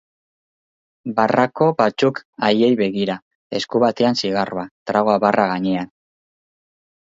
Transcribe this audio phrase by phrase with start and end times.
[1.19, 3.19] Barrako batzuk haiei begira,
[3.61, 5.95] esku batean zigarroa, tragoa barra gainean.